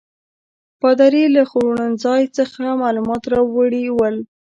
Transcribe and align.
پادري 0.79 1.23
له 1.35 1.43
خوړنځای 1.49 2.23
څخه 2.37 2.63
معلومات 2.81 3.23
راوړي 3.33 3.83
ول. 3.97 4.15